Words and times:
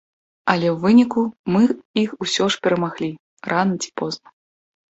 Але 0.53 0.67
ў 0.75 0.77
выніку 0.85 1.21
мы 1.55 1.61
іх 2.05 2.09
усё 2.27 2.47
ж 2.57 2.65
перамаглі, 2.65 3.11
рана 3.55 3.75
ці 3.83 3.89
позна. 4.03 4.27